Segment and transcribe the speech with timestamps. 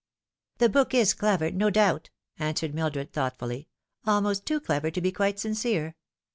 [0.57, 2.09] "The book is clever, no doubt,"
[2.39, 3.67] answered Mildred thought fully,"
[4.07, 5.95] almost too clever to be quite sincere.